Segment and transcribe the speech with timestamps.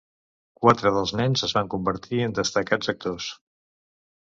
[0.63, 3.33] Quatre dels nens es van convertir en destacats actors.